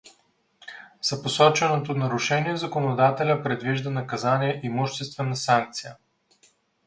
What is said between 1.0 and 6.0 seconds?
За посоченото нарушение законодателя предвижда наказание имуществена санкция.